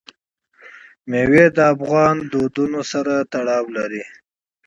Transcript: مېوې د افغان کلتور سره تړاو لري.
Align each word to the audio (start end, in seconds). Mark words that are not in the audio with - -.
مېوې 1.09 1.45
د 1.55 1.57
افغان 1.73 2.17
کلتور 2.31 2.69
سره 2.91 3.13
تړاو 3.33 3.65
لري. 3.77 4.03